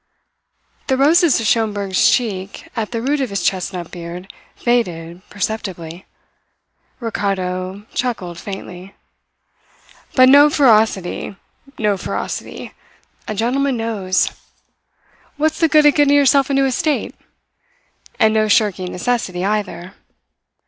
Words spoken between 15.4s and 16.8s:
the good of getting yourself into a